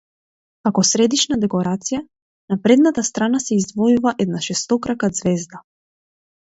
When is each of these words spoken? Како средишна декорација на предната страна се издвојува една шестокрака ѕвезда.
Како 0.67 0.83
средишна 0.91 1.37
декорација 1.43 1.99
на 2.55 2.59
предната 2.65 3.05
страна 3.11 3.43
се 3.45 3.61
издвојува 3.63 4.17
една 4.27 4.45
шестокрака 4.51 5.15
ѕвезда. 5.17 5.65